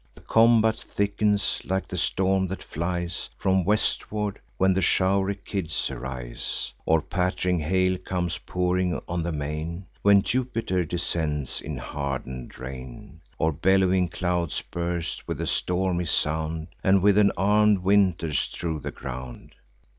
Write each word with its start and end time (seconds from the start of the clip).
The 0.15 0.21
combat 0.21 0.79
thickens, 0.79 1.61
like 1.63 1.87
the 1.87 1.95
storm 1.95 2.47
that 2.47 2.63
flies 2.63 3.29
From 3.37 3.63
westward, 3.63 4.39
when 4.57 4.73
the 4.73 4.81
show'ry 4.81 5.35
Kids 5.45 5.91
arise; 5.91 6.73
Or 6.87 7.03
patt'ring 7.03 7.59
hail 7.59 7.99
comes 7.99 8.39
pouring 8.39 8.99
on 9.07 9.21
the 9.21 9.31
main, 9.31 9.85
When 10.01 10.23
Jupiter 10.23 10.85
descends 10.85 11.61
in 11.61 11.77
harden'd 11.77 12.57
rain, 12.57 13.21
Or 13.37 13.51
bellowing 13.51 14.07
clouds 14.07 14.59
burst 14.71 15.27
with 15.27 15.39
a 15.39 15.45
stormy 15.45 16.05
sound, 16.05 16.69
And 16.83 17.03
with 17.03 17.19
an 17.19 17.31
armed 17.37 17.77
winter 17.83 18.33
strew 18.33 18.79
the 18.79 18.89
ground. 18.89 19.53